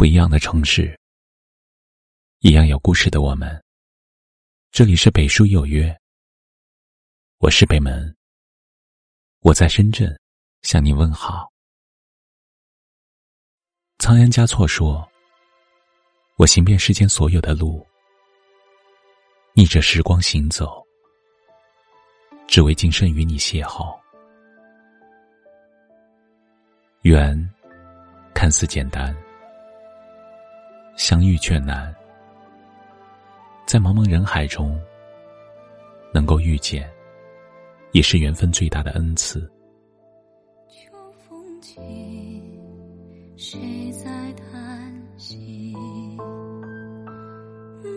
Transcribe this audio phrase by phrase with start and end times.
[0.00, 0.98] 不一样的城市，
[2.38, 3.62] 一样有故事的我们。
[4.70, 5.94] 这里是北书有约，
[7.36, 8.16] 我是北门，
[9.40, 10.18] 我在深圳
[10.62, 11.52] 向你问好。
[13.98, 15.06] 仓央嘉措说
[16.40, 17.86] ：“我行遍世间所有的路，
[19.52, 20.82] 逆着时光行走，
[22.48, 24.00] 只为今生与你邂逅。”
[27.04, 27.38] 缘
[28.32, 29.14] 看似简单。
[31.00, 31.92] 相遇却难，
[33.64, 34.78] 在茫茫人海中，
[36.12, 36.86] 能够遇见，
[37.92, 39.50] 也是缘分最大的恩赐。
[40.68, 40.92] 秋
[41.26, 41.80] 风起，
[43.34, 45.74] 谁在叹息？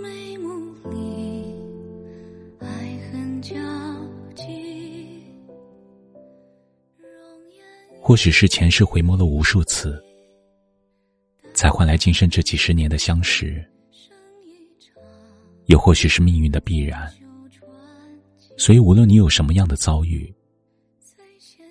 [0.00, 1.56] 眉目里，
[2.60, 2.68] 爱
[3.10, 3.56] 恨交
[4.36, 5.26] 集。
[8.00, 10.00] 或许是前世回眸了无数次。
[11.62, 13.64] 才换来今生这几十年的相识，
[15.66, 17.08] 也或许是命运的必然。
[18.58, 20.34] 所以，无论你有什么样的遭遇，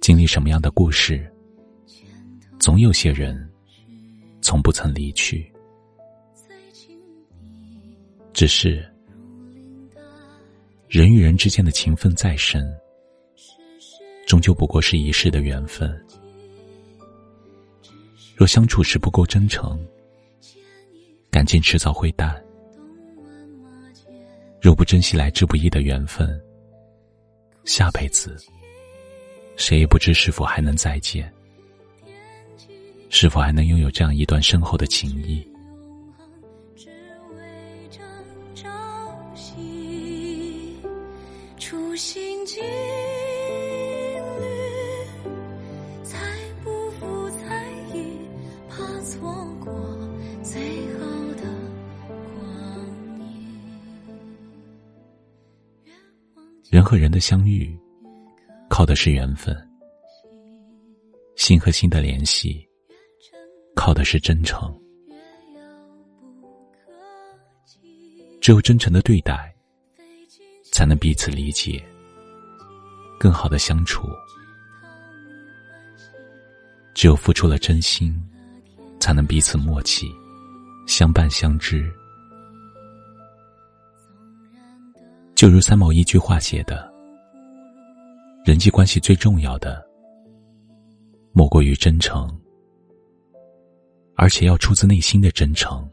[0.00, 1.30] 经历什么样的故事，
[2.58, 3.36] 总有些人
[4.40, 5.52] 从不曾离去。
[8.32, 8.90] 只是，
[10.88, 12.66] 人与人之间的情分再深，
[14.26, 15.94] 终究不过是一世的缘分。
[18.36, 19.78] 若相处时不够真诚，
[21.30, 22.34] 感情迟早会淡；
[24.60, 26.40] 若不珍惜来之不易的缘分，
[27.64, 28.36] 下辈子
[29.56, 31.32] 谁也不知是否还能再见，
[33.08, 35.46] 是否还能拥有这样一段深厚的情谊。
[41.56, 42.44] 初心
[56.74, 57.72] 人和人的相遇，
[58.68, 59.54] 靠的是缘分；
[61.36, 62.68] 心和心的联系，
[63.76, 64.76] 靠的是真诚。
[68.40, 69.54] 只有真诚的对待，
[70.72, 71.80] 才能彼此理解，
[73.20, 74.08] 更好的相处。
[76.92, 78.20] 只有付出了真心，
[78.98, 80.12] 才能彼此默契，
[80.88, 81.88] 相伴相知。
[85.44, 86.90] 就如三毛一句话写的
[88.46, 89.86] ：“人际关系最重要的，
[91.32, 92.26] 莫过于真诚，
[94.16, 95.86] 而且要出自内心的真诚。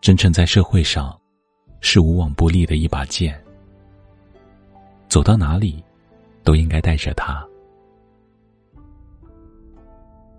[0.00, 1.20] 真诚在社会上，
[1.80, 3.36] 是无往不利的一把剑，
[5.08, 5.82] 走到哪里，
[6.44, 7.44] 都应该带着它。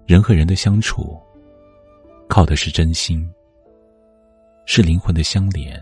[0.06, 1.20] 人和人的相处，
[2.30, 3.30] 靠的是真心，
[4.66, 5.78] 是灵魂的相连。”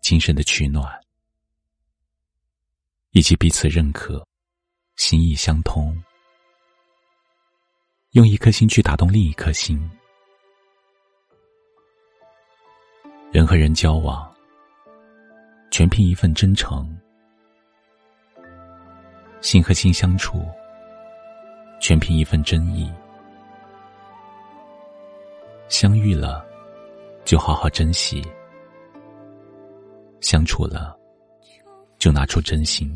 [0.00, 0.98] 精神的取暖，
[3.10, 4.26] 以及彼此认可、
[4.96, 6.02] 心意相通，
[8.12, 9.78] 用一颗心去打动另一颗心。
[13.30, 14.34] 人和人交往，
[15.70, 16.86] 全凭一份真诚；
[19.42, 20.48] 心和心相处，
[21.80, 22.90] 全凭一份真意。
[25.68, 26.42] 相遇了，
[27.26, 28.26] 就好好珍惜。
[30.20, 30.98] 相处了，
[31.98, 32.90] 就拿出真心，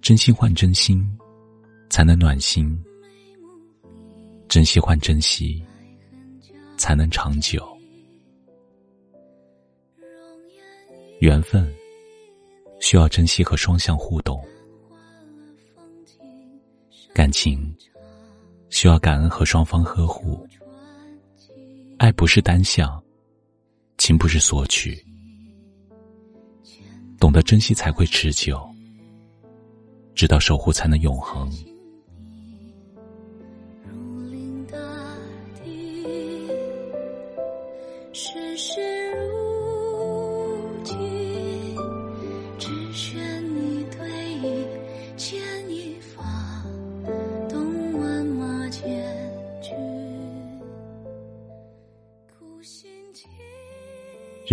[0.00, 1.04] 真心换真心，
[1.90, 2.76] 才能暖心；
[4.48, 5.62] 珍惜换珍惜，
[6.76, 7.66] 才能长久。
[11.20, 11.72] 缘分
[12.78, 14.40] 需要珍惜和双向互动，
[17.14, 17.74] 感情
[18.68, 20.46] 需要感恩和双方呵护，
[21.98, 23.02] 爱不是单向。
[24.06, 25.04] 情不是索取，
[27.18, 28.64] 懂得珍惜才会持久，
[30.14, 31.50] 直到守护才能永恒。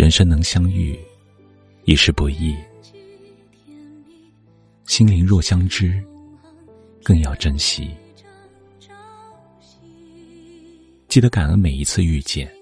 [0.04, 0.94] 人生能相遇，
[1.86, 2.54] 已是不易。
[4.84, 5.98] 心灵若相知，
[7.02, 7.88] 更要珍惜。
[11.08, 12.52] 记得感恩每一次遇见，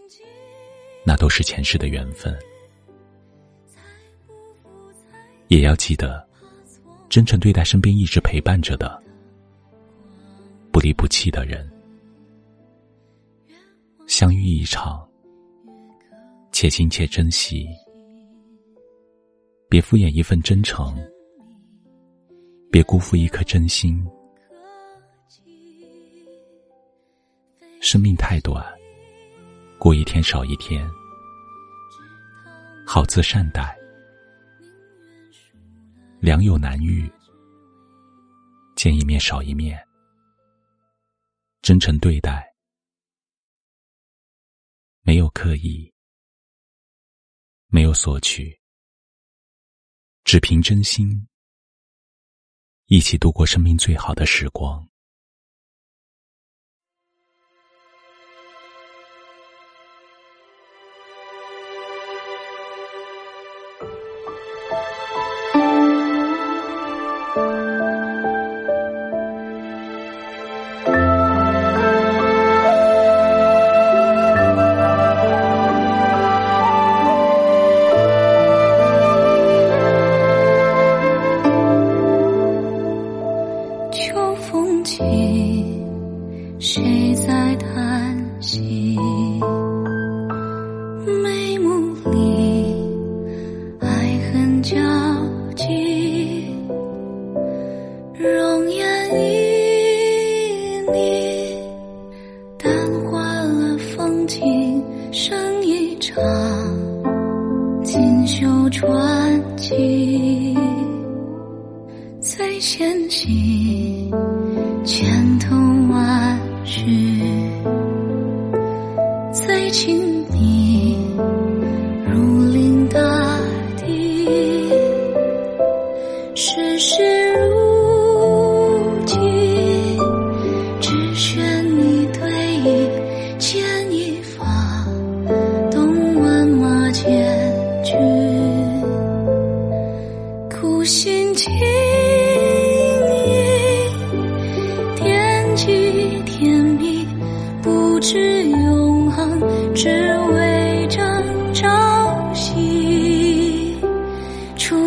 [1.04, 2.32] 那都是前世的缘分。
[5.48, 6.24] 也要记得，
[7.08, 9.02] 真诚对待身边一直陪伴着的、
[10.70, 11.68] 不离不弃的人。
[14.06, 15.04] 相遇一场，
[16.62, 17.66] 且亲且珍惜，
[19.68, 20.96] 别敷衍一份真诚，
[22.70, 24.00] 别辜负一颗真心。
[27.80, 28.64] 生命太短，
[29.76, 30.88] 过一天少一天，
[32.86, 33.76] 好自善待。
[36.20, 37.10] 良友难遇，
[38.76, 39.84] 见一面少一面，
[41.60, 42.54] 真诚对待，
[45.02, 45.91] 没有刻意，
[47.74, 48.60] 没有索取，
[50.24, 51.26] 只凭真心，
[52.84, 54.86] 一起度过生命最好的时光。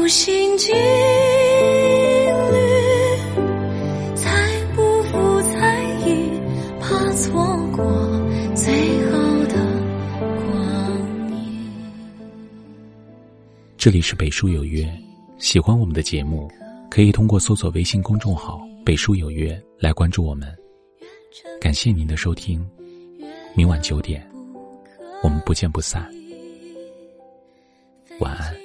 [0.08, 0.80] 心尽履，
[4.16, 6.30] 才不负才艺，
[6.80, 7.34] 怕错
[7.76, 7.86] 过
[8.56, 8.74] 最
[9.12, 9.18] 好
[9.48, 9.56] 的
[10.18, 11.36] 光阴。
[13.78, 14.88] 这里是北书有约，
[15.38, 16.50] 喜欢我们的节目，
[16.90, 20.48] 可以通过搜索微信公众号“北书有约”来关注我们。
[21.60, 22.66] 感谢您的收听，
[23.56, 24.26] 明晚九点，
[25.22, 26.10] 我们不见不散。
[28.20, 28.65] 晚安。